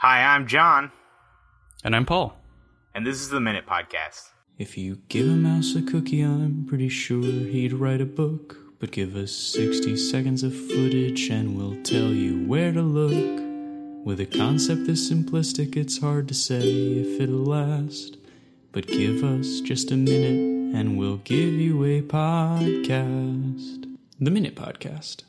[0.00, 0.92] Hi, I'm John,
[1.84, 2.36] And I'm Paul.
[2.94, 4.30] and this is the Minute Podcast.
[4.58, 8.56] If you give a mouse a cookie, I'm pretty sure he'd write a book.
[8.78, 13.40] But give us 60 seconds of footage and we'll tell you where to look.
[14.06, 18.16] With a concept this simplistic, it's hard to say if it'll last.
[18.72, 23.84] But give us just a minute and we'll give you a podcast.
[24.18, 25.24] The Minute Podcast.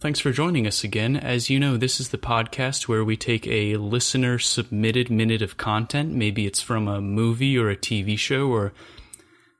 [0.00, 1.16] Thanks for joining us again.
[1.16, 5.56] As you know, this is the podcast where we take a listener submitted minute of
[5.56, 6.12] content.
[6.12, 8.72] Maybe it's from a movie or a TV show or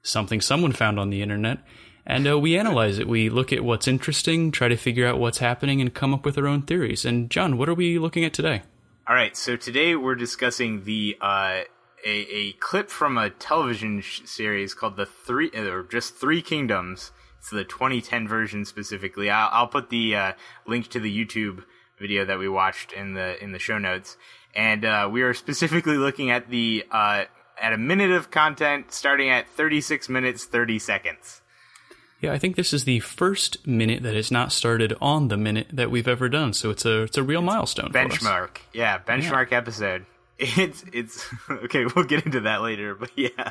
[0.04, 1.58] something someone found on the internet.
[2.06, 3.08] And uh, we analyze it.
[3.08, 6.38] We look at what's interesting, try to figure out what's happening, and come up with
[6.38, 7.04] our own theories.
[7.04, 8.62] And John, what are we looking at today?
[9.08, 11.62] All right, so today we're discussing the uh,
[12.04, 17.12] a, a clip from a television sh- series called the Three or just Three Kingdoms.
[17.38, 19.30] It's the 2010 version specifically.
[19.30, 20.32] I'll, I'll put the uh,
[20.66, 21.64] link to the YouTube
[21.98, 24.16] video that we watched in the in the show notes.
[24.54, 27.24] And uh, we are specifically looking at the uh,
[27.60, 31.42] at a minute of content starting at 36 minutes 30 seconds.
[32.20, 35.68] Yeah, I think this is the first minute that has not started on the minute
[35.72, 36.52] that we've ever done.
[36.52, 37.92] So it's a it's a real milestone.
[37.92, 38.58] benchmark.
[38.72, 40.04] Yeah, benchmark episode.
[40.38, 41.84] It's it's okay.
[41.84, 43.50] We'll get into that later, but yeah,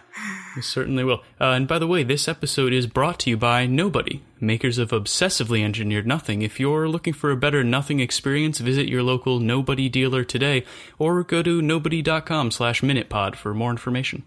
[0.56, 1.22] We certainly will.
[1.40, 4.92] Uh, and by the way, this episode is brought to you by Nobody, makers of
[4.92, 6.44] obsessively engineered nothing.
[6.44, 10.64] If you're looking for a better nothing experience, visit your local Nobody dealer today,
[10.98, 14.24] or go to nobody.com/slash minutepod for more information.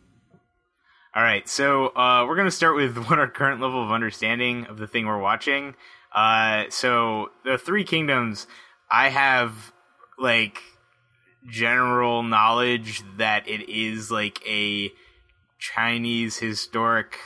[1.15, 4.77] All right, so uh, we're gonna start with what our current level of understanding of
[4.77, 5.75] the thing we're watching.
[6.15, 8.47] Uh, so the Three Kingdoms,
[8.91, 9.73] I have
[10.19, 10.61] like
[11.49, 14.91] general knowledge that it is like a
[15.59, 17.19] Chinese historic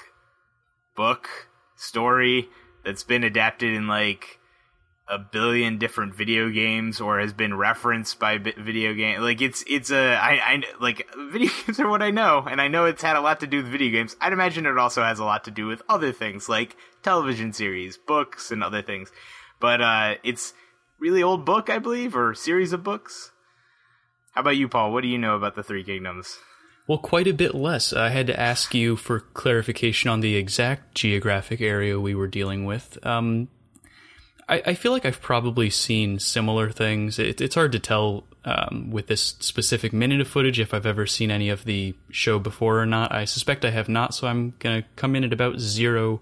[0.97, 2.49] book story
[2.85, 4.39] that's been adapted in like
[5.07, 9.91] a billion different video games or has been referenced by video game like it's it's
[9.91, 13.17] a I, I like video games are what I know and I know it's had
[13.17, 14.17] a lot to do with video games.
[14.21, 17.99] I'd imagine it also has a lot to do with other things like television series
[17.99, 19.13] books and other things.
[19.61, 20.55] But uh it's
[20.99, 23.31] really old book I believe or series of books
[24.35, 26.39] how about you Paul what do you know about the three kingdoms
[26.87, 27.95] Well, quite a bit less.
[27.95, 32.67] I had to ask you for clarification on the exact geographic area we were dealing
[32.67, 32.99] with.
[33.07, 33.49] Um,
[34.49, 37.19] I, I feel like I've probably seen similar things.
[37.19, 41.07] It, it's hard to tell um, with this specific minute of footage if I've ever
[41.07, 43.13] seen any of the show before or not.
[43.13, 46.21] I suspect I have not, so I'm going to come in at about 0%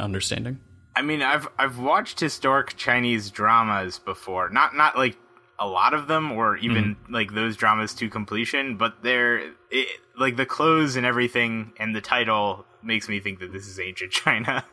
[0.00, 0.60] understanding.
[0.94, 4.50] I mean, I've I've watched historic Chinese dramas before.
[4.50, 5.16] Not not like
[5.62, 8.76] a lot of them, or even like those dramas to completion.
[8.76, 13.52] But they're it, like the clothes and everything, and the title makes me think that
[13.52, 14.64] this is ancient China.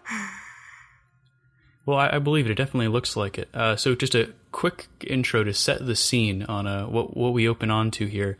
[1.85, 2.51] Well, I, I believe it.
[2.51, 3.49] It definitely looks like it.
[3.53, 7.47] Uh, so, just a quick intro to set the scene on uh, what what we
[7.47, 8.37] open onto here.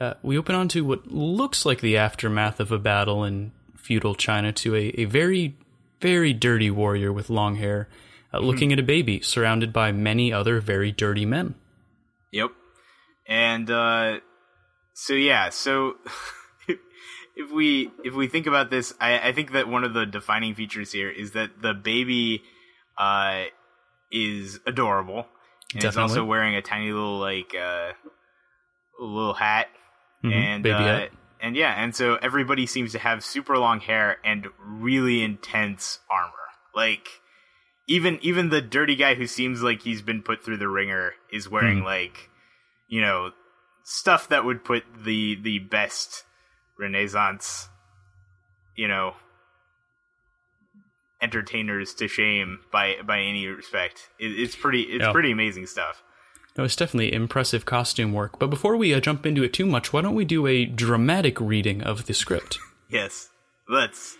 [0.00, 4.52] Uh, we open onto what looks like the aftermath of a battle in feudal China
[4.52, 5.56] to a, a very,
[6.00, 7.88] very dirty warrior with long hair,
[8.32, 11.54] uh, looking at a baby surrounded by many other very dirty men.
[12.32, 12.50] Yep.
[13.26, 14.20] And uh
[14.94, 15.96] so yeah, so
[17.36, 20.54] if we if we think about this, I, I think that one of the defining
[20.54, 22.42] features here is that the baby
[22.96, 23.44] uh
[24.10, 25.26] is adorable.
[25.74, 27.92] And it's also wearing a tiny little like uh
[28.98, 29.68] little hat.
[30.24, 31.10] Mhm, And baby uh, hat.
[31.40, 36.32] and yeah, and so everybody seems to have super long hair and really intense armor.
[36.74, 37.08] Like
[37.88, 41.48] even even the dirty guy who seems like he's been put through the ringer is
[41.48, 41.84] wearing Hmm.
[41.84, 42.30] like
[42.86, 43.32] you know
[43.82, 46.24] stuff that would put the the best
[46.78, 47.68] renaissance
[48.76, 49.14] you know
[51.20, 55.12] entertainers to shame by by any respect it, it's pretty it's Yeah.
[55.12, 56.02] pretty amazing stuff
[56.56, 58.38] No, it's definitely impressive costume work.
[58.40, 61.40] But before we uh, jump into it too much, why don't we do a dramatic
[61.40, 62.58] reading of the script?
[62.88, 63.28] yes
[63.68, 64.16] let's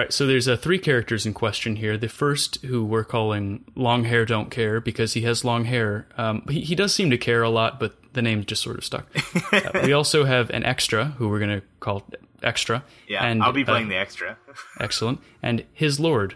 [0.00, 1.98] All right, so there's uh, three characters in question here.
[1.98, 6.08] The first, who we're calling Long Hair Don't Care because he has long hair.
[6.16, 8.84] Um, he, he does seem to care a lot, but the name just sort of
[8.86, 9.06] stuck.
[9.52, 12.08] uh, we also have an extra, who we're going to call
[12.42, 12.82] Extra.
[13.08, 14.38] yeah and, i'll be playing uh, the extra
[14.80, 15.20] Excellent.
[15.42, 16.34] And his Lord.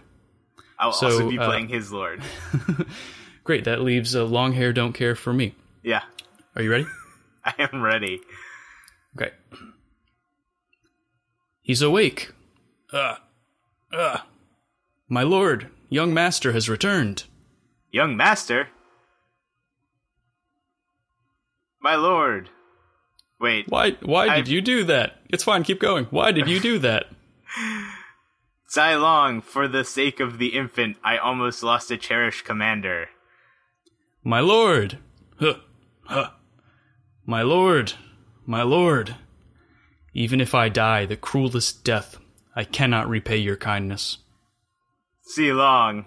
[0.79, 2.23] i'll so, also be uh, playing his lord
[3.45, 5.55] Great, that leaves uh, Long Hair Don't Care for me.
[5.83, 6.03] yeah
[6.55, 6.87] Are you ready?
[7.47, 8.21] i am ready
[9.17, 9.33] Okay.
[11.63, 12.31] He's awake.
[12.93, 13.17] Uh,
[13.95, 14.19] uh.
[15.09, 17.25] My lord, young master has returned.
[17.93, 18.69] young master
[21.81, 22.49] my lord
[23.41, 25.21] wait Why why I- did you do that?
[25.29, 26.07] It's fine, keep going.
[26.07, 27.07] Why did you do that?
[28.75, 33.09] Zilong, for the sake of the infant, I almost lost a cherished commander.
[34.25, 34.99] My lord.
[35.39, 35.57] Huh.
[36.07, 36.31] Huh.
[37.27, 37.93] My lord,
[38.47, 39.15] my lord,
[40.13, 42.19] even if I die the cruelest death,
[42.57, 44.19] I cannot repay your kindness.
[45.23, 46.07] See you long.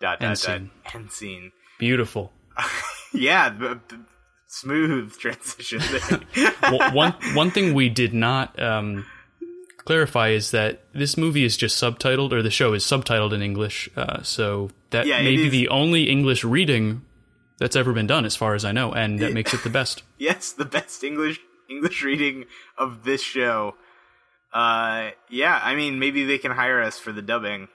[0.00, 0.70] Dot End dot scene.
[0.84, 0.94] dot.
[0.94, 1.52] End scene.
[1.78, 2.32] Beautiful.
[3.12, 3.96] Yeah, b- b-
[4.46, 6.52] smooth transition there.
[6.60, 9.06] Well, one one thing we did not um,
[9.78, 13.88] clarify is that this movie is just subtitled, or the show is subtitled in English.
[13.96, 17.02] Uh, so that Yeah, may be is- the only English reading
[17.58, 20.02] that's ever been done, as far as I know, and that makes it the best.
[20.18, 22.44] yes, the best English English reading
[22.76, 23.76] of this show.
[24.56, 27.68] Uh, yeah, I mean, maybe they can hire us for the dubbing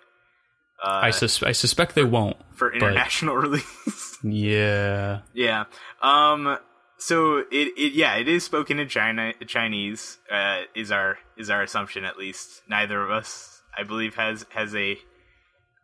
[0.84, 2.38] I sus- I suspect they won't.
[2.56, 4.18] for international release.
[4.24, 5.20] Yeah.
[5.34, 5.66] yeah.
[6.02, 6.58] Um.
[6.98, 7.48] So it,
[7.78, 12.18] it yeah it is spoken in China Chinese uh, is our is our assumption at
[12.18, 14.98] least neither of us I believe has has a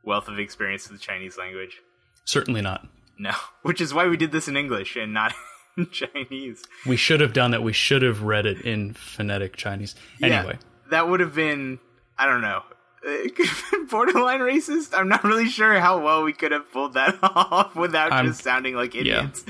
[0.03, 1.77] wealth of experience with the Chinese language
[2.25, 2.87] Certainly not.
[3.17, 3.31] no
[3.63, 5.33] which is why we did this in English and not
[5.77, 7.63] in Chinese We should have done that.
[7.63, 9.95] We should have read it in phonetic Chinese.
[10.19, 10.57] Yeah, Anyway,
[10.89, 11.79] that would have been
[12.17, 12.63] I don't know.
[13.03, 14.93] It could have been borderline racist.
[14.97, 18.43] I'm not really sure how well we could have pulled that off without I'm- just
[18.43, 19.43] sounding like idiots.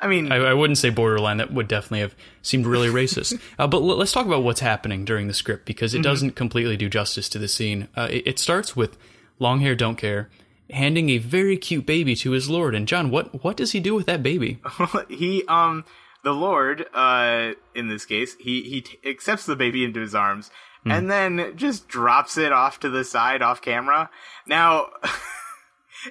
[0.00, 1.36] I mean, I, I wouldn't say borderline.
[1.36, 3.40] That would definitely have seemed really racist.
[3.58, 6.02] Uh, but l- let's talk about what's happening during the script because it Mm-hmm.
[6.02, 7.86] doesn't completely do justice to the scene.
[7.96, 8.98] Uh, it, it starts with
[9.38, 10.28] long hair, don't care,
[10.70, 12.74] handing a very cute baby to his lord.
[12.74, 14.58] And John, what what does he do with that baby?
[15.08, 15.84] he um
[16.24, 20.50] the Lord uh in this case he he t- accepts the baby into his arms
[20.84, 20.90] Hmm.
[20.90, 24.10] and then just drops it off to the side off camera.
[24.46, 24.88] Now.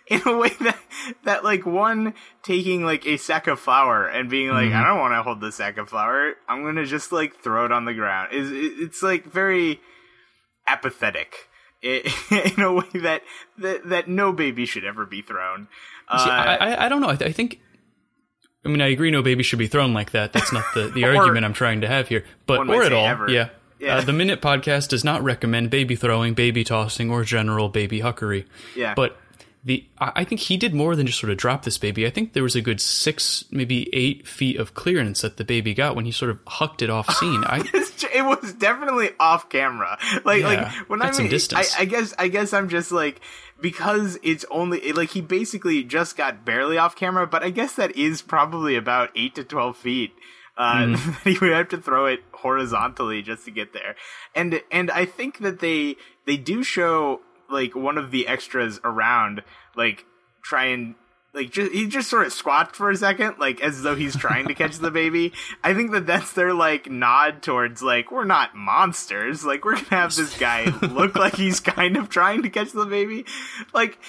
[0.08, 0.78] In a way that
[1.26, 2.14] that like one
[2.44, 4.78] taking like a sack of flour and being like, Mm-hmm.
[4.82, 6.36] I don't want to hold the sack of flour.
[6.48, 8.32] I'm gonna just like throw it on the ground.
[8.32, 9.82] Is it's like very
[10.66, 11.50] apathetic
[11.82, 13.24] in a way that,
[13.58, 15.68] that that no baby should ever be thrown.
[16.08, 17.10] Uh, See, I, I, I don't know.
[17.10, 17.60] I, th- I think.
[18.64, 19.10] I mean, I agree.
[19.12, 20.34] No baby should be thrown like that.
[20.34, 22.26] That's not the, the Or- argument I'm trying to have here.
[22.46, 23.30] But or at all, ever.
[23.30, 23.50] yeah.
[23.80, 23.98] Yeah.
[23.98, 28.46] Uh, the Minute Podcast does not recommend baby throwing, baby tossing, or general baby huckery.
[28.76, 28.94] Yeah.
[28.94, 29.18] But
[29.64, 32.08] the I think he did more than just sort of drop this baby.
[32.08, 35.74] I think there was a good six, maybe eight feet of clearance that the baby
[35.76, 37.44] got when he sort of hucked it off scene.
[37.46, 37.60] I
[38.14, 39.98] it was definitely off camera.
[40.26, 41.76] Like Yeah, like when I some mean, distance.
[41.78, 43.22] I, I guess I guess I'm just like
[43.62, 47.76] because it's only it, like he basically just got barely off camera, but I guess
[47.76, 50.14] that is probably about eight to twelve feet.
[50.58, 51.30] Uh, Mm-hmm.
[51.30, 53.96] he would have to throw it horizontally just to get there,
[54.36, 59.44] and and I think that they they do show like one of the extras around
[59.76, 60.06] like
[60.44, 60.96] try and
[61.34, 64.48] like just he just sort of squats for a second like as though he's trying
[64.48, 65.34] to catch the baby.
[65.64, 69.46] I think that that's their like nod towards like we're not monsters.
[69.46, 72.86] Like we're gonna have this guy look like he's kind of trying to catch the
[72.86, 73.26] baby.
[73.74, 74.00] Like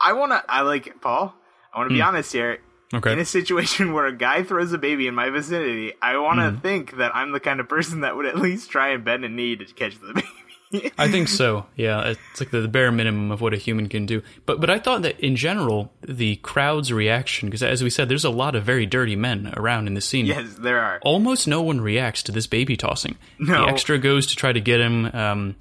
[0.00, 1.34] i want to i like paul
[1.72, 2.06] i want to be hmm.
[2.06, 2.58] honest here.
[2.94, 3.12] Okay.
[3.12, 6.50] in a situation where a guy throws a baby in my vicinity i want to
[6.50, 6.58] hmm.
[6.58, 9.28] think that i'm the kind of person that would at least try and bend a
[9.28, 10.28] knee to catch the baby
[10.98, 11.66] I think so.
[11.76, 14.22] Yeah, it's like the, the bare minimum of what a human can do.
[14.46, 18.24] But but I thought that in general the crowd's reaction, because as we said, there's
[18.24, 20.26] a lot of very dirty men around in the scene.
[20.26, 23.16] yes there are Almost no one reacts to this baby tossing.
[23.38, 23.64] No.
[23.66, 25.06] The extra goes to try to get him.
[25.14, 25.56] Um,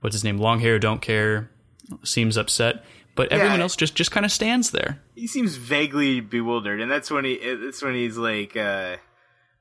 [0.00, 0.38] what's his name?
[0.38, 1.48] Long hair, don't care.
[2.04, 2.84] Seems upset,
[3.16, 3.62] but everyone Yeah.
[3.64, 5.00] else just just kind of stands there.
[5.14, 7.36] he seems vaguely bewildered, and that's when he.
[7.54, 8.96] That's when he's like, uh,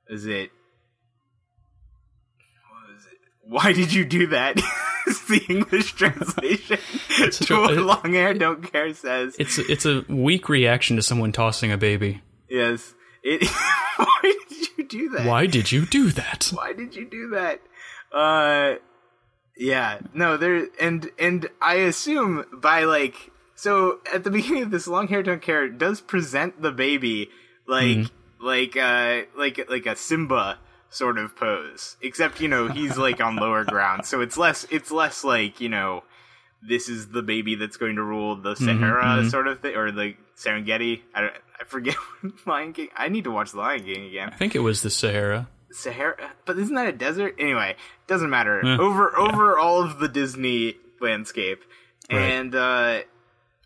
[0.10, 0.52] "Is it?
[3.50, 3.70] What was it?
[3.70, 4.62] Why did you do that?"
[5.08, 6.78] It's the English translation
[7.10, 9.36] such to what long hair don't care says.
[9.40, 12.22] It's it's a weak reaction to someone tossing a baby.
[12.48, 12.94] yes.
[13.24, 13.50] It.
[13.98, 15.26] why did you do that?
[15.26, 16.52] Why did you do that?
[16.54, 17.60] Why did you do that?
[18.14, 18.76] Uh,
[19.58, 20.00] yeah.
[20.14, 25.08] No, there and and I assume by like so at the beginning of this long
[25.08, 27.30] hair don't care does present the baby
[27.68, 28.08] like
[28.40, 30.60] like uh like like a Simba
[30.90, 34.90] sort of pose except you know he's like on lower ground so it's less it's
[34.92, 36.04] less like you know
[36.68, 40.16] this is the baby that's going to rule the Sahara sort of thing or the
[40.36, 41.96] Serengeti I, don't- I forget
[42.48, 44.90] Lion King I need to watch the Lion King again I think it was the
[44.90, 45.48] Sahara.
[45.72, 47.36] Sahara, but isn't that a desert?
[47.38, 47.76] Anyway,
[48.08, 48.66] doesn't matter.
[48.66, 51.62] over over all of the Disney landscape,
[52.12, 52.22] Right.
[52.22, 53.02] and uh,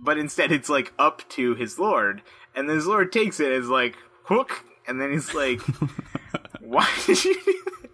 [0.02, 2.22] but instead it's like up to his lord,
[2.56, 5.62] and his lord takes it as like hook, and then he's like,
[6.66, 7.90] "Why did you?" do that?"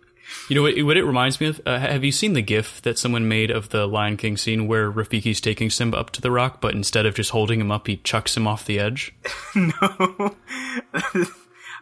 [0.48, 1.62] You know what, what it reminds me of?
[1.66, 4.92] Uh, have you seen the GIF that someone made of the Lion King scene where
[4.92, 7.98] Rafiki's taking Simba up to the rock, but instead of just holding him up, he
[7.98, 9.14] chucks him off the edge?
[9.56, 9.72] no,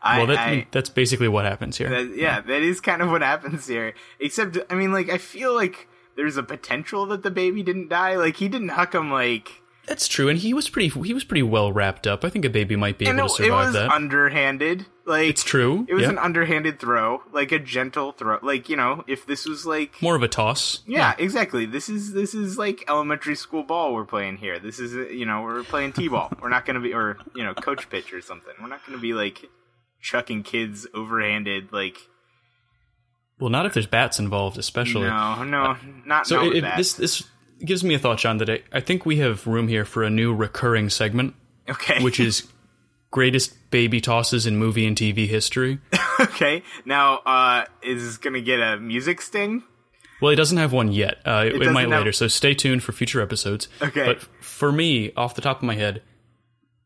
[0.02, 1.90] I, Well, that, I- that's basically what happens here.
[1.90, 3.94] that- yeah, that is kind of what happens here.
[4.20, 8.16] Except, I mean, like, I feel like there's a potential that the baby didn't die.
[8.16, 11.44] Like, he didn't huck him like That's true, and he was pretty he was pretty
[11.44, 12.26] well wrapped up.
[12.26, 13.90] I think a baby might be able it, to it survive was that.
[13.90, 14.86] underhanded.
[15.06, 15.86] Like it's true.
[15.88, 16.10] It was yeah.
[16.10, 18.38] an underhanded throw, like a gentle throw.
[18.42, 20.82] Like you know, if this was like more of a toss.
[20.86, 21.66] Yeah, exactly.
[21.66, 24.60] This is this is like elementary school ball we're playing here.
[24.60, 26.34] This is you know we're playing t-ball.
[26.42, 28.54] we're not gonna be or you know coach pitch or something.
[28.62, 29.46] We're not gonna be like
[30.02, 31.98] chucking kids overhanded like
[33.40, 35.08] Well, not if there's bats involved, especially.
[35.08, 37.24] no no not So not it, it- this this
[37.64, 38.38] gives me a thought, John.
[38.38, 41.36] That I, I think we have room here for a new recurring segment,
[41.70, 42.48] okay which is
[43.12, 45.80] greatest baby tosses in movie and TV history.
[46.20, 49.64] okay now uh is this gonna get a music sting?
[50.20, 51.20] Well, it doesn't have one yet.
[51.26, 53.68] Uh, it, it doesn't might have- later, so stay tuned for future episodes.
[53.84, 54.04] Okay.
[54.04, 56.02] But for me, off the top of my head,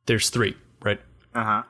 [0.06, 1.00] there's three, right?
[1.34, 1.64] Uh huh.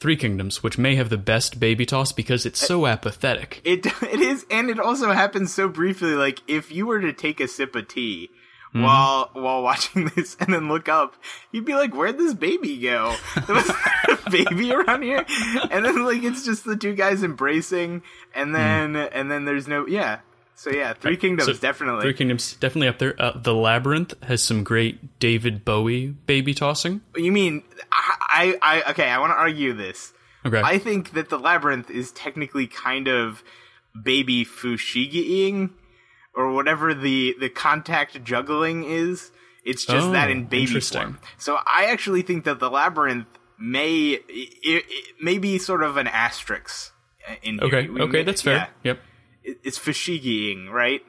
[0.00, 3.60] Three Kingdoms, which may have the best baby toss because it's so apathetic.
[3.64, 6.14] It it is, and it also happens so briefly.
[6.14, 8.30] Like if you were to take a sip of tea
[8.74, 8.82] Mm-hmm.
[8.82, 11.14] while while watching this, and then look up,
[11.52, 13.16] you'd be like, "Where'd this baby go?
[13.46, 13.70] There was
[14.26, 15.24] a baby around here?"
[15.70, 18.02] And then like it's just the two guys embracing,
[18.34, 20.18] and then and then there's no yeah.
[20.54, 21.54] So yeah, Three Kingdoms Mm.
[21.54, 22.02] So, definitely.
[22.02, 23.14] Three Kingdoms definitely up there.
[23.18, 27.00] Uh, the Labyrinth has some great David Bowie baby tossing.
[27.16, 27.62] you mean
[28.38, 29.08] I I, okay?
[29.08, 30.12] I want to argue this.
[30.46, 30.60] Okay.
[30.64, 33.42] I think that the labyrinth is technically kind of
[34.00, 35.70] baby fushigiing
[36.34, 39.30] or whatever the the contact juggling is.
[39.64, 41.18] It's just Oh, that in baby form.
[41.36, 43.26] So I actually think that the labyrinth
[43.58, 44.84] may it, it
[45.20, 46.92] may be sort of an asterisk
[47.28, 47.64] uh, in here.
[47.66, 47.88] okay.
[47.88, 48.56] We Okay, that's fair.
[48.56, 48.66] yeah.
[48.84, 48.98] Yep.
[49.44, 51.02] It- It's fushigiing, right?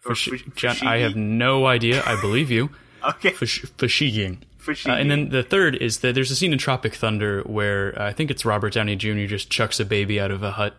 [0.00, 2.02] Fush- fush- John, I have no idea.
[2.04, 2.70] I believe you.
[3.12, 3.30] okay.
[3.30, 4.38] Fush- Fushiging.
[4.68, 8.06] Uh, and then the third is that there's a scene in Tropic Thunder where uh,
[8.08, 9.24] I think it's Robert Downey Jr.
[9.26, 10.74] just chucks a baby out of a hut,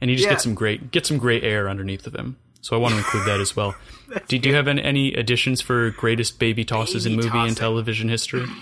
[0.00, 0.32] and he just Yeah.
[0.32, 2.36] gets some great gets some great air underneath of him.
[2.60, 3.74] So I want to include that as well.
[4.28, 7.48] do, do you have any, any additions for greatest baby tosses in movie tossing.
[7.48, 8.46] and television history?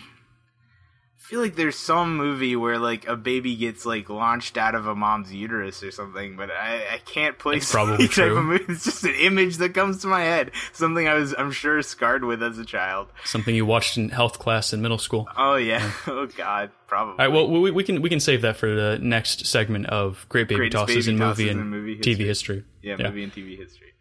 [1.33, 4.87] I feel like there's some movie where like a baby gets like launched out of
[4.87, 8.37] a mom's uterus or something, but I, I can't place It's probably type true.
[8.37, 8.65] of movie.
[8.69, 10.51] It's just an image that comes to my head.
[10.75, 13.09] Something I was I'm sure scarred with as a child.
[13.25, 15.27] Something you watched in health class in middle school.
[15.35, 15.91] Oh yeah.
[16.07, 16.71] oh god.
[16.87, 17.12] Probably.
[17.12, 20.27] All right, well, we, we can we can save that for the next segment of
[20.29, 22.27] great baby Greatest tosses baby in movie tosses and in movie TV history.
[22.27, 22.65] history.
[22.83, 23.95] yeah, movie and TV history.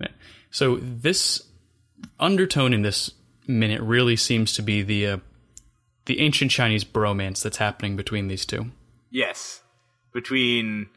[0.00, 0.08] Yeah.
[0.52, 1.42] So this
[2.20, 3.10] undertone in this
[3.48, 5.18] minute really seems to be the uh,
[6.08, 8.72] the ancient Chinese bromance that's happening between these two.
[9.10, 9.62] Yes.
[10.12, 10.88] Between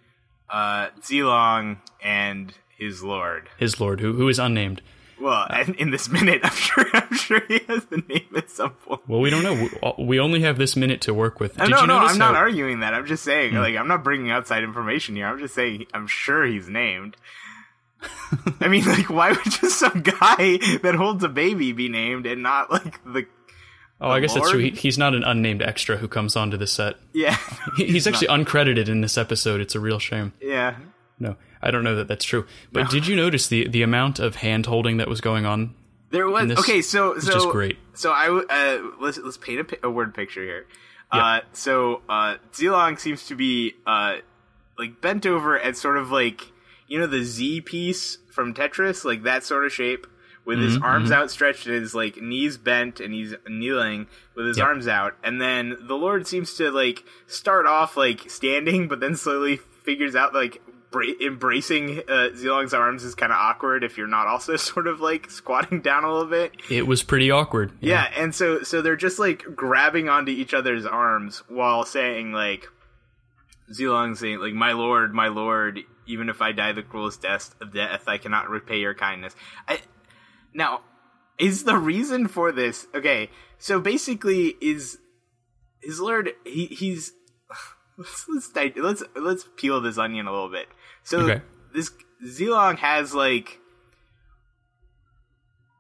[0.50, 3.50] uh Zilong and his lord.
[3.58, 4.82] His lord, who who is unnamed.
[5.20, 8.72] Well, and in this minute, I'm sure I'm sure he has the name at some
[8.72, 9.02] point.
[9.08, 9.54] Well, we don't know.
[9.98, 11.60] We, we only have this minute to work with.
[11.60, 12.94] Uh, Did no, you no, I'm not arguing that.
[12.94, 15.28] I'm just saying, like, I'm not bringing outside information here.
[15.28, 17.18] I'm just saying, I'm sure he's named.
[18.62, 22.42] I mean, like, why would just some guy that holds a baby be named and
[22.42, 23.28] not like the?
[24.02, 24.60] Oh, I guess that's true.
[24.60, 26.96] He, he's not an unnamed extra who comes onto the set.
[27.14, 27.38] Yeah,
[27.78, 29.62] He, he's actually uncredited in this episode.
[29.62, 30.34] It's a real shame.
[30.42, 30.76] yeah.
[31.20, 32.48] No, I don't know that that's true.
[32.72, 35.76] But did you notice the the amount of hand holding that was going on?
[36.10, 36.82] There was this okay.
[36.82, 37.78] So so just great.
[37.94, 40.66] So I uh, let's let's paint a, a word picture here.
[41.14, 41.24] Yeah.
[41.24, 44.16] Uh, so uh, Zilong seems to be uh,
[44.80, 46.52] like bent over at sort of like
[46.88, 50.08] you know the Z piece from Tetris, like that sort of shape,
[50.46, 54.58] with his Mm-hmm, arms outstretched and his like knees bent, and he's kneeling with his
[54.58, 54.68] Yep.
[54.68, 55.16] arms out.
[55.24, 60.16] And then the Lord seems to like start off like standing, but then slowly figures
[60.16, 60.62] out like.
[60.92, 65.00] Bra- embracing uh, Zilong's arms is kind of awkward if you're not also sort of
[65.00, 66.52] like squatting down a little bit.
[66.70, 67.72] It was pretty awkward.
[67.80, 72.68] Yeah, and so so they're just like grabbing onto each other's arms while saying like
[73.72, 77.74] Zilong saying like my lord, my lord, even if I die the cruelest death of
[77.74, 79.34] death, I cannot repay your kindness.
[79.68, 79.80] I
[80.54, 80.82] now
[81.40, 83.30] is the reason for this okay?
[83.58, 84.98] So basically, is
[85.82, 87.14] his lord he he's
[87.98, 90.68] let's let's let's let's peel this onion a little bit.
[91.04, 91.42] So Okay.
[91.74, 91.92] this
[92.26, 93.58] Zilong has like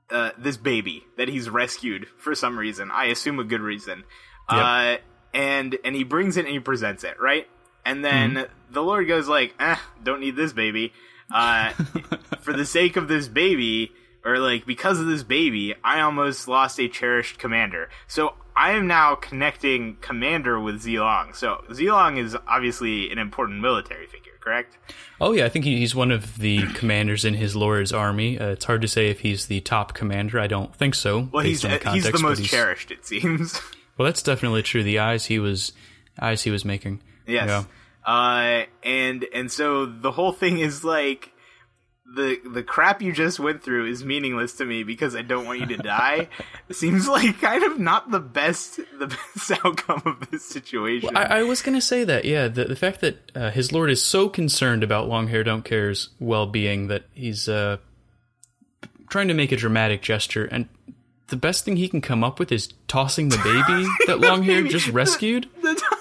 [0.09, 2.91] uh, this baby that he's rescued for some reason.
[2.91, 4.03] I assume a good reason.
[4.49, 4.97] Uh,
[5.33, 7.47] and and he brings it and he presents it right,
[7.85, 8.73] and then Mm-hmm.
[8.73, 10.91] the Lord goes like, "Eh, don't need this baby.
[11.33, 11.69] Uh,
[12.41, 13.91] for the sake of this baby."
[14.23, 17.89] Or like because of this baby, I almost lost a cherished commander.
[18.07, 21.35] So I am now connecting commander with Zilong.
[21.35, 24.77] So Zilong is obviously an important military figure, correct?
[25.19, 28.37] Oh yeah, I think he's one of the commanders in his lord's army.
[28.39, 30.39] Uh, it's hard to say if he's the top commander.
[30.39, 31.29] I don't think so.
[31.31, 33.59] Well, based he's the he's context, the most he's- cherished, it seems.
[33.97, 34.83] Well, that's definitely true.
[34.83, 35.73] The eyes he was
[36.19, 37.03] eyes he was making.
[37.27, 37.47] Yes.
[37.47, 37.63] Yeah.
[38.03, 41.30] Uh, and and so the whole thing is like
[42.13, 45.59] the the crap you just went through is meaningless to me because I don't want
[45.59, 46.27] you to die
[46.71, 51.15] seems like kind of not the best the best outcome of this situation.
[51.15, 52.47] I, I was going to say that, yeah.
[52.47, 56.09] The, the fact that uh, his lord is so concerned about Long Hair Don't Care's
[56.19, 57.77] well being that he's uh,
[59.09, 60.67] trying to make a dramatic gesture, and
[61.31, 64.63] the best thing he can come up with is tossing the baby that Long Hair
[64.63, 65.47] just rescued.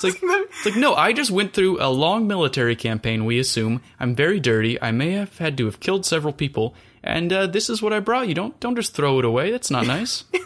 [0.03, 3.83] It's like, it's like, no, I just went through a long military campaign, we assume.
[3.99, 4.81] I'm very dirty.
[4.81, 6.75] I may have had to have killed several people.
[7.03, 8.35] And uh, this is what I brought you.
[8.35, 9.51] Don't don't just throw it away.
[9.51, 10.25] That's not nice.
[10.33, 10.41] yeah.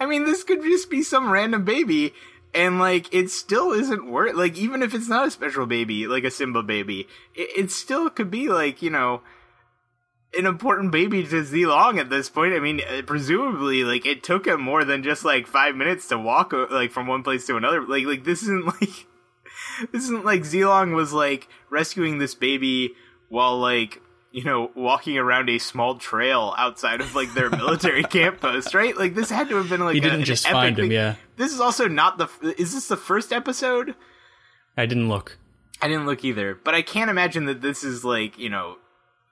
[0.00, 2.14] I mean, this could just be some random baby,
[2.54, 4.34] and like it still isn't worth.
[4.34, 8.08] Like even if it's not a special baby, like a Simba baby, it, it still
[8.08, 9.20] could be like you know
[10.38, 12.54] an important baby to Zilong at this point.
[12.54, 16.18] I mean, uh, presumably, like it took him more than just like five minutes to
[16.18, 17.86] walk uh, like from one place to another.
[17.86, 19.06] Like, like this isn't like
[19.92, 22.94] this isn't like Zilong was like rescuing this baby
[23.28, 24.00] while like
[24.32, 28.96] you know walking around a small trail outside of like their military camp post, right?
[28.96, 30.92] Like this had to have been like he didn't an just find him, thing.
[30.92, 31.16] yeah.
[31.36, 32.28] This is also not the.
[32.58, 33.94] Is this the first episode?
[34.76, 35.38] I didn't look.
[35.82, 38.76] I didn't look either, but I can't imagine that this is like you know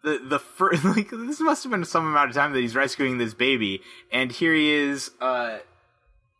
[0.02, 3.18] the the first like this must have been some amount of time that he's rescuing
[3.18, 5.58] this baby, and here he is, uh,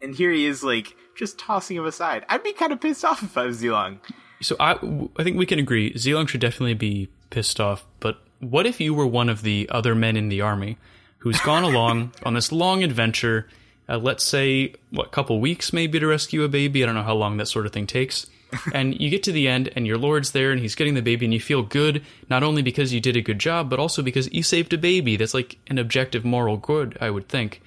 [0.00, 2.24] and here he is like just tossing him aside.
[2.28, 3.98] I'd be kind of pissed off if I was Zilong.
[4.40, 4.72] So I,
[5.16, 7.86] I think we can agree Zilong should definitely be pissed off.
[8.00, 10.78] But what if you were one of the other men in the army
[11.18, 13.48] who's gone along on this long adventure?
[13.88, 16.82] Uh, let's say what couple weeks maybe to rescue a baby.
[16.82, 18.26] I don't know how long that sort of thing takes.
[18.74, 21.26] And you get to the end, and your lord's there, and he's getting the baby,
[21.26, 24.32] and you feel good not only because you did a good job, but also because
[24.32, 25.16] you saved a baby.
[25.16, 27.62] That's like an objective moral good, I would think.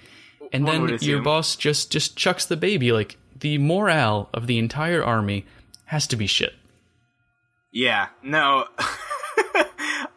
[0.51, 2.91] And One then your boss just just chucks the baby.
[2.91, 5.45] Like the morale of the entire army
[5.85, 6.53] has to be shit.
[7.71, 8.67] Yeah, no,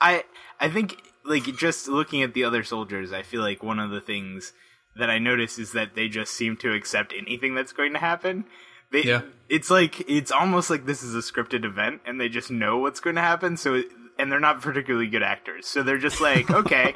[0.00, 0.25] I
[0.60, 4.00] I think like just looking at the other soldiers, I feel like one of the
[4.00, 4.52] things
[4.96, 8.44] that I notice is that they just seem to accept anything that's going to happen.
[8.90, 9.23] They, Yeah.
[9.49, 13.00] it's like it's almost like this is a scripted event, and they just know what's
[13.00, 13.57] going to happen.
[13.57, 13.87] So, it-
[14.18, 16.95] and they're not particularly good actors, so they're just like, okay,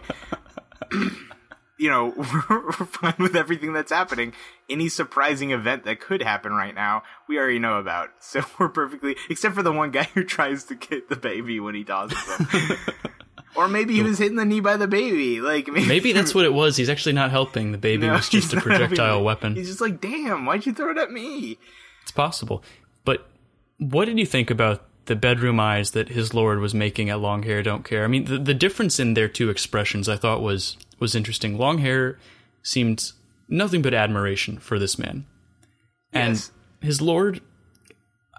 [1.79, 2.13] you know,
[2.51, 4.33] we're, fine with everything that's happening.
[4.69, 8.11] Any surprising event that could happen right now, we already know about.
[8.21, 11.75] So we're perfectly, except for the one guy who tries to get the baby when
[11.75, 12.77] he tosses him.
[13.55, 15.41] or maybe he was hitting the knee by the baby.
[15.41, 16.77] Like maybe, Maybe that's what it was.
[16.77, 17.73] He's actually not helping.
[17.73, 19.55] The baby No, was just a projectile weapon.
[19.55, 21.59] He's just like, damn, why'd you throw it at me?
[22.03, 22.63] It's possible.
[23.05, 23.29] But
[23.79, 27.43] what did you think about the bedroom eyes that his lord was making at long
[27.43, 28.05] hair don't care?
[28.05, 31.59] I mean, the, the difference in their two expressions I thought was was interesting.
[31.59, 32.19] Long hair
[32.63, 33.13] seemed
[33.49, 35.27] nothing but admiration for this man.
[36.13, 36.51] And Yes.
[36.81, 37.41] his lord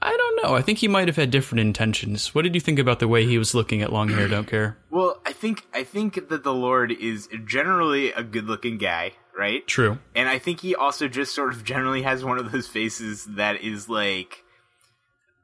[0.01, 0.55] I don't know.
[0.55, 2.35] I think he might have had different intentions.
[2.35, 4.77] What did you think about the way he was looking at long hair don't care?
[4.89, 5.12] Well,
[5.43, 9.67] think I think that the Lord is generally a good-looking guy, right?
[9.67, 9.99] True.
[10.15, 13.61] And I think he also just sort of generally has one of those faces that
[13.61, 14.45] is like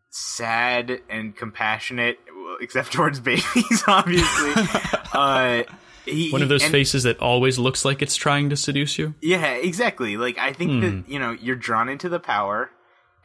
[0.10, 2.18] sad and compassionate,
[2.62, 4.54] except towards babies, obviously.
[5.14, 5.64] uh,
[6.06, 9.16] he, One of those and- faces that always looks like it's trying to seduce you.
[9.22, 10.16] Yeah, exactly.
[10.16, 12.72] Like I think that you know you're drawn into the power,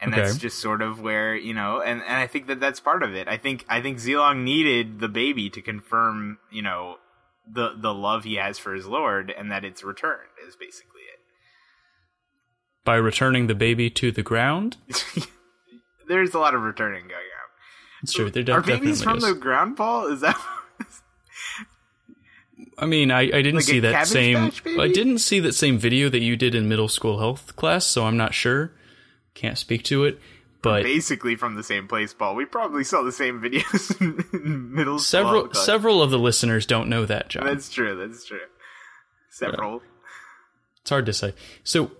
[0.01, 3.03] and that's just sort of where you know, and and I think that that's part
[3.03, 3.27] of it.
[3.27, 6.97] I think I think Zilong needed the baby to confirm, you know,
[7.51, 11.19] the the love he has for his lord, and that it's returned is basically it
[12.83, 14.77] By returning the baby to the ground.
[16.07, 17.45] There's a lot of returning going on.
[18.03, 18.29] It's true.
[18.29, 19.23] There de- Are babies from is.
[19.23, 20.07] the ground, Paul?
[20.07, 20.39] Is that?
[22.77, 24.51] I mean, I, I didn't Like see that same.
[24.79, 28.05] I didn't see that same video that you did in middle school health class, so
[28.05, 28.71] I'm not sure.
[29.35, 30.19] Can't speak to it.
[30.61, 32.33] But basically from the same place, Paul.
[32.33, 34.01] We probably saw the same videos
[34.33, 35.63] in middle several class.
[35.63, 37.45] several of the listeners don't know that, John.
[37.45, 37.95] That's true.
[37.95, 38.39] That's true.
[39.29, 39.83] Several.
[40.81, 41.35] It's hard to say.
[41.63, 41.91] So,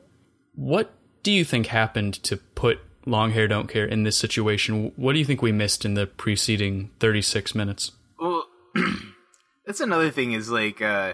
[0.56, 4.92] what do you think happened to put long hair don't care in this situation?
[4.96, 7.92] What do you think we missed in the preceding 36 minutes?
[8.20, 8.46] Well,
[9.66, 10.32] that's another thing.
[10.32, 11.14] Is like uh,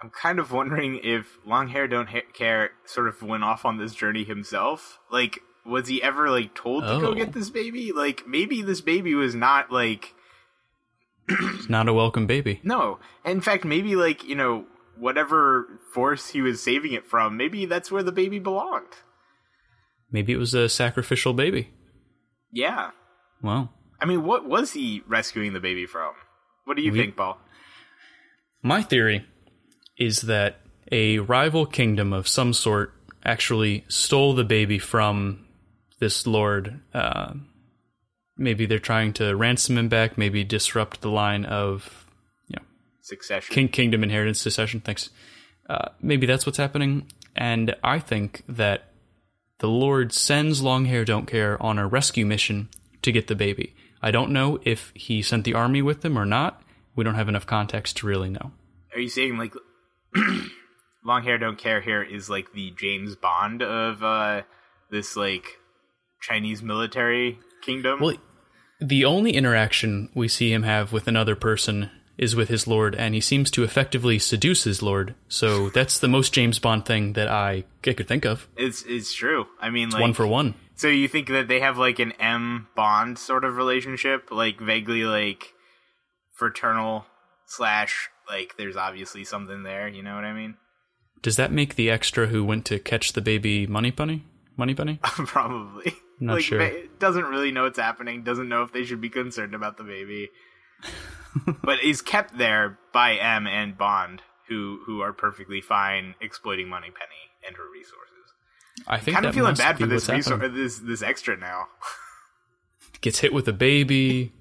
[0.00, 3.78] I'm kind of wondering if long hair don't ha- care sort of went off on
[3.78, 4.98] this journey himself.
[5.10, 7.14] Like, was he ever like told to go Oh.
[7.14, 7.92] get this baby?
[7.92, 10.14] Like, maybe this baby was not like
[11.28, 12.60] It's not a welcome baby.
[12.62, 12.98] no.
[13.24, 14.66] In fact, maybe like you know
[14.98, 17.36] whatever force he was saving it from.
[17.36, 18.86] Maybe that's where the baby belonged.
[20.12, 21.70] Maybe it was a sacrificial baby.
[22.52, 22.90] Yeah.
[23.42, 26.12] Well, I mean, what was he rescuing the baby from?
[26.64, 27.38] What do you We- think, Paul?
[28.62, 29.26] My theory
[29.98, 30.60] is that
[30.92, 32.92] a rival kingdom of some sort
[33.24, 35.44] actually stole the baby from
[36.04, 36.80] this lord.
[36.92, 37.32] Uh,
[38.36, 42.06] maybe they're trying to ransom him back, maybe disrupt the line of,
[42.46, 42.62] you know,
[43.00, 43.54] succession.
[43.54, 44.80] King, kingdom inheritance succession.
[44.80, 45.08] Thanks.
[45.66, 48.92] Uh, maybe that's what's happening, and I think that
[49.60, 52.68] the Lord sends Longhair Don't Care on a rescue mission
[53.00, 53.74] to get the baby.
[54.02, 56.62] I don't know if he sent the army with them or not.
[56.94, 58.52] We don't have enough context to really know.
[58.92, 59.54] Are you saying like
[61.04, 64.42] long hair don't care here is like the James Bond of uh
[64.90, 65.58] this like
[66.26, 68.00] Chinese military kingdom?
[68.00, 68.16] Well,
[68.80, 73.14] the only interaction we see him have with another person is with his lord, and
[73.14, 75.14] he seems to effectively seduce his lord.
[75.28, 78.48] So that's the most James Bond thing that I, I could think of.
[78.56, 79.46] it's it's true.
[79.60, 80.54] I mean like one for one.
[80.76, 85.04] So you think that they have like an M Bond sort of relationship, like vaguely
[85.04, 85.52] like
[86.32, 87.04] fraternal
[87.46, 90.56] slash like there's obviously something there, you know what I mean?
[91.22, 94.24] Does that make the extra who went to catch the baby Moneypenny?
[94.56, 95.00] Money Bunny?
[95.02, 95.94] Probably.
[96.20, 96.58] Not like sure.
[96.58, 99.84] ba- doesn't really know what's happening, doesn't know if they should be concerned about the
[99.84, 100.30] baby.
[101.62, 107.32] but is kept there by M and Bond, who who are perfectly fine exploiting Moneypenny
[107.46, 108.00] and her resources.
[108.86, 111.66] I think Kind of feeling bad for this resor- this this extra now.
[113.00, 114.32] Gets hit with a baby.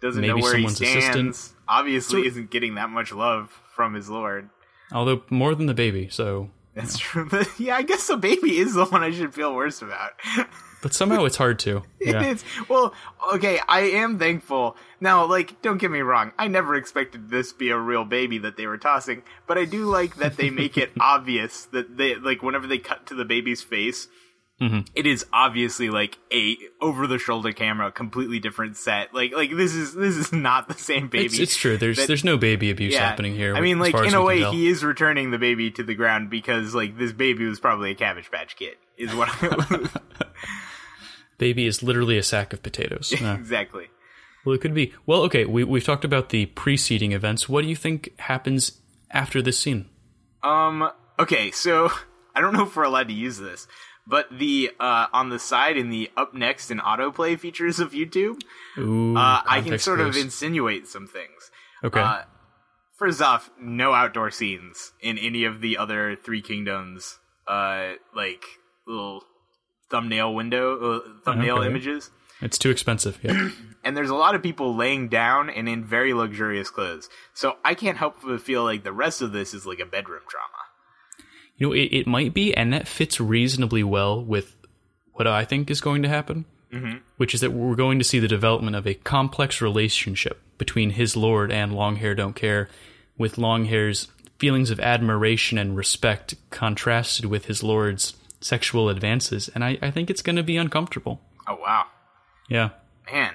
[0.00, 1.04] Doesn't Maybe know where he someone's stands.
[1.38, 1.58] assistant.
[1.68, 4.50] Obviously, So- isn't getting that much love from his lord.
[4.92, 7.26] Although more than the baby, so That's true.
[7.30, 10.12] But yeah, I guess the baby is the one I should feel worse about.
[10.82, 11.82] but somehow it's hard to.
[12.00, 12.22] It Yeah.
[12.24, 12.44] is.
[12.68, 12.92] Well,
[13.34, 14.76] okay, I am thankful.
[15.00, 16.32] Now, like, don't get me wrong.
[16.38, 19.64] I never expected this to be a real baby that they were tossing, but I
[19.66, 23.24] do like that they make it obvious that they, like, whenever they cut to the
[23.24, 24.08] baby's face,
[24.62, 24.80] Mm-hmm.
[24.94, 29.12] it is obviously like a over the shoulder camera, completely different set.
[29.12, 31.26] Like, like this is this is not the same baby.
[31.26, 31.76] It's, it's true.
[31.76, 33.56] There's that- there's no baby abuse happening here.
[33.56, 36.72] I mean, like in a way, he is returning the baby to the ground because
[36.74, 38.76] like this baby was probably a Cabbage Patch Kid.
[38.96, 39.88] Is what I,
[41.38, 43.12] baby is literally a sack of potatoes.
[43.20, 43.34] Yeah.
[43.34, 43.88] exactly.
[44.44, 44.92] Well, it could be.
[45.06, 45.46] Well, okay.
[45.46, 47.48] We we've talked about the preceding events.
[47.48, 49.88] What do you think happens after this scene?
[50.42, 50.90] Um.
[51.18, 51.90] Okay, so
[52.34, 53.66] I don't know if we're allowed to use this,
[54.06, 58.40] but the uh on the side in the up next and autoplay features of YouTube,
[58.78, 61.50] Ooh, uh, I can sort of insinuate some things.
[61.82, 62.00] okay.
[62.00, 62.22] Uh,
[62.98, 68.44] first off, no outdoor scenes in any of the other Three Kingdoms, uh, like
[68.86, 69.22] little
[69.90, 71.66] thumbnail window, uh, thumbnail Okay.
[71.68, 72.10] images.
[72.40, 73.18] it's too expensive.
[73.22, 73.50] Yeah.
[73.86, 77.10] And there's a lot of people laying down and in very luxurious clothes.
[77.34, 80.22] So I can't help but feel like the rest of this is like a bedroom
[80.26, 80.53] drama.
[81.64, 84.56] You know, it, it might be, and that fits reasonably well with
[85.12, 86.98] what I think is going to happen, mm-hmm.
[87.16, 91.16] which is that we're going to see the development of a complex relationship between his
[91.16, 92.68] lord and Longhair Don't Care,
[93.16, 99.78] with Longhair's feelings of admiration and respect contrasted with his lord's sexual advances, and I,
[99.80, 101.20] I think it's going to be uncomfortable.
[101.48, 101.86] Oh wow,
[102.48, 102.70] Yeah,
[103.10, 103.34] man.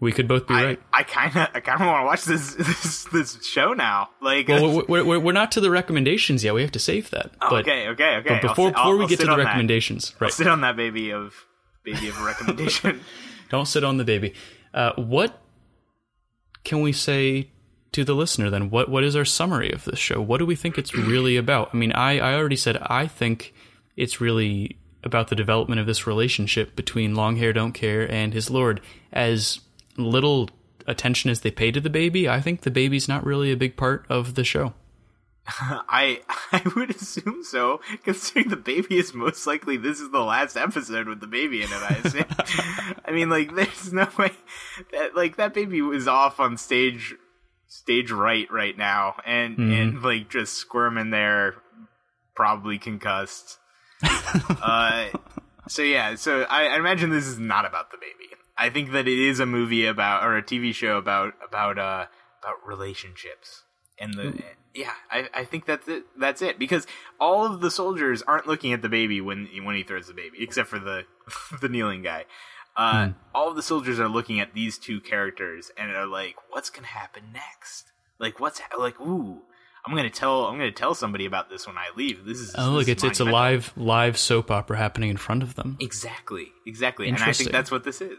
[0.00, 0.82] We could both be I, right.
[0.92, 4.10] I kind of, I kind of want to watch this, this, this show now.
[4.20, 6.54] Like, Well, we're, we're, we're not to the recommendations yet.
[6.54, 7.30] We have to save that.
[7.40, 8.28] oh, but, okay, okay, okay.
[8.28, 9.44] but I'll before I'll- before we I'll get to the on that.
[9.46, 10.32] recommendations, I'll right?
[10.32, 11.34] sit on that baby of
[11.82, 13.00] baby of a recommendation.
[13.50, 14.34] Don't sit on the baby.
[14.74, 15.40] Uh, what
[16.64, 17.50] can we say
[17.92, 18.68] to the listener then?
[18.70, 20.20] What what is our summary of this show?
[20.20, 21.70] What do we think it's really about?
[21.72, 23.54] I mean, I, I already said I think
[23.96, 28.80] it's really about the development of this relationship between Longhair Don't Care and his lord.
[29.12, 29.60] As
[29.98, 30.50] little
[30.86, 33.76] attention as they pay to the baby, I think the baby's not really a big
[33.76, 34.74] part of the show.
[35.48, 40.56] I I would assume so, considering the baby is most likely this is the last
[40.56, 41.82] episode with the baby in it.
[41.82, 42.24] I assume.
[43.04, 44.32] I mean, like, there's no way
[44.92, 47.14] that like that baby was off on stage
[47.68, 51.54] stage right right now, and and like just squirming there,
[52.34, 53.58] probably concussed.
[54.02, 55.08] uh,
[55.68, 58.35] so yeah, so I, I imagine this is not about the baby.
[58.58, 62.06] I think that it is a movie about or a TV show about about uh
[62.42, 63.62] about relationships.
[63.98, 64.42] And the
[64.74, 66.58] yeah I, I think that's it that's it.
[66.58, 66.86] Because
[67.20, 70.38] all of the soldiers aren't looking at the baby when when he throws the baby
[70.40, 71.04] except for the
[71.60, 72.24] the kneeling guy.
[72.76, 76.68] Uh all of the soldiers are looking at these two characters and are like what's
[76.70, 77.92] gonna happen next?
[78.18, 79.42] Like what's ha- like ooh
[79.86, 82.24] i'm gonna tell i'm gonna tell somebody about this when i leave.
[82.24, 85.54] This is Oh, look, it's it's a live live soap opera happening in front of
[85.54, 85.76] them.
[85.80, 87.08] exactly exactly.
[87.08, 88.18] And i think that's what this is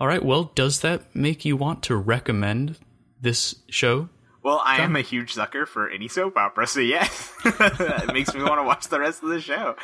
[0.00, 2.78] All right, well, does that make you want to recommend
[3.20, 4.08] this show?
[4.42, 8.42] Well, I am a huge sucker for any soap opera, so yes, it makes me
[8.42, 9.76] want to watch the rest of the show.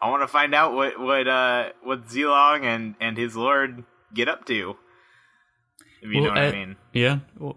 [0.00, 3.82] I want to find out what what uh what Zilong and and his lord
[4.12, 4.76] get up to.
[6.00, 6.76] If you know what I, uh, mean.
[6.92, 7.56] Yeah, well,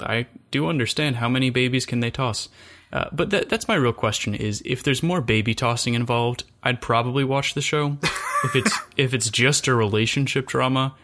[0.00, 2.50] I do understand how many babies can they toss.
[2.92, 6.82] Uh, but that, that's my real question: is if there's more baby tossing involved, I'd
[6.82, 7.96] probably watch the show.
[8.44, 10.94] if it's if it's just a relationship drama,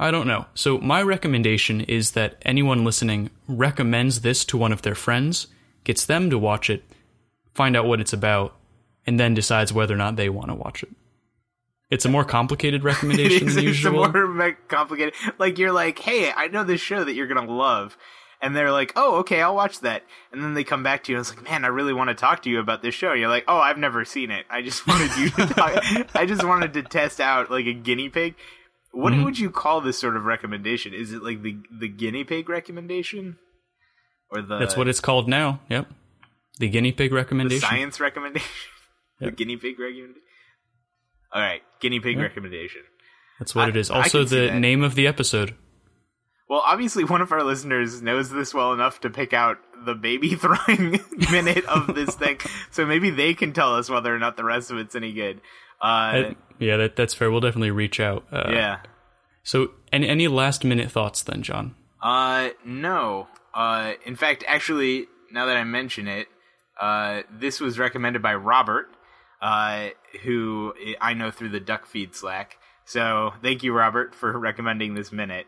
[0.00, 0.46] I don't know.
[0.54, 5.46] So my recommendation is that anyone listening recommends this to one of their friends,
[5.84, 6.82] gets them to watch it,
[7.54, 8.56] find out what it's about,
[9.06, 10.88] and then decides whether or not they want to watch it.
[11.90, 14.08] It's a more complicated recommendation It's, than it's a usual.
[14.10, 15.12] more me- complicated.
[15.38, 17.98] Like you're like, hey, I know this show that you're gonna love,
[18.40, 20.04] and they're like, oh, okay, I'll watch that.
[20.32, 22.14] And then they come back to you and it's like, man, I really want to
[22.14, 23.10] talk to you about this show.
[23.10, 24.46] And you're like, oh, I've never seen it.
[24.48, 25.84] I just wanted you to talk.
[26.16, 28.36] I just wanted to test out like a guinea pig.
[28.92, 29.24] What Mhm.
[29.24, 30.92] would you call this sort of recommendation?
[30.94, 33.38] Is it like the the guinea pig recommendation,
[34.30, 35.60] or the That's what it's called now.
[35.68, 35.90] Yep.
[36.58, 37.60] The guinea pig the recommendation.
[37.68, 38.48] science recommendation?
[39.20, 40.22] the guinea pig recommendation.
[41.32, 42.22] All right, guinea pig Yep.
[42.22, 42.82] recommendation.
[43.38, 43.90] That's what I- it is.
[43.90, 45.54] Also, the name of the episode.
[46.48, 50.34] Well, obviously, one of our listeners knows this well enough to pick out the baby
[50.34, 52.38] throwing minute of this thing,
[52.70, 55.40] so maybe they can tell us whether or not the rest of it's any good.
[55.80, 57.30] Uh, yeah, that, that's fair.
[57.30, 58.24] We'll definitely reach out.
[58.30, 58.80] Uh, yeah.
[59.42, 61.74] So, any, any last minute thoughts then, John?
[62.02, 63.28] Uh, no.
[63.54, 66.28] Uh, in fact, actually, now that I mention it,
[66.80, 68.88] uh, this was recommended by Robert,
[69.40, 69.88] uh,
[70.22, 72.58] who I know through the Duck Feed Slack.
[72.84, 75.46] So, thank you, Robert, for recommending this minute.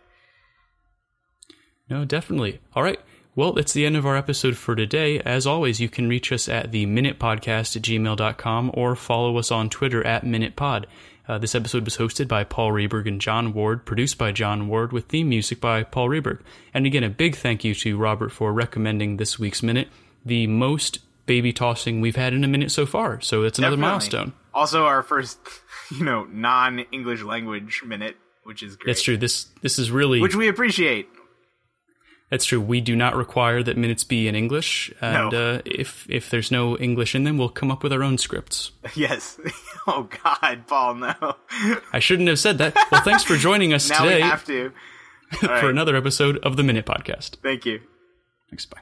[1.90, 2.60] No, definitely.
[2.74, 3.00] All right.
[3.34, 5.18] Well, it's the end of our episode for today.
[5.20, 9.70] As always, you can reach us at the minutepodcast at gmail.com or follow us on
[9.70, 10.84] Twitter at minutepod.
[11.26, 14.92] Uh, this episode was hosted by Paul Reberg and John Ward, produced by John Ward,
[14.92, 16.40] with theme music by Paul Reberg.
[16.74, 19.88] And again, a big thank you to Robert for recommending this week's minute,
[20.26, 23.20] the most baby tossing we've had in a minute so far.
[23.22, 23.92] So it's another Definitely.
[23.92, 24.32] milestone.
[24.52, 25.38] Also, our first,
[25.90, 28.88] you know, non-English language minute, which is great.
[28.88, 29.16] That's true.
[29.16, 31.08] This this is really Which we appreciate.
[32.32, 32.62] That's true.
[32.62, 35.56] We do not require that minutes be in English, and No.
[35.56, 38.72] uh, if if there's no English in them, we'll come up with our own scripts.
[38.96, 39.38] Yes.
[39.86, 41.36] oh God, Paul, no.
[41.92, 42.74] I shouldn't have said that.
[42.90, 44.72] Well, thanks for joining us now today we have to.
[45.40, 45.64] For right.
[45.64, 47.36] another episode of the Minute Podcast.
[47.42, 47.80] Thank you.
[48.48, 48.64] Thanks.
[48.64, 48.80] Bye.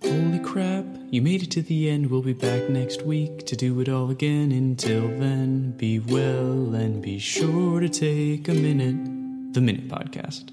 [0.00, 0.86] Holy crap!
[1.10, 2.10] You made it to the end.
[2.10, 4.50] We'll be back next week to do it all again.
[4.50, 9.52] Until then, be well and be sure to take a minute.
[9.52, 10.51] The Minute Podcast.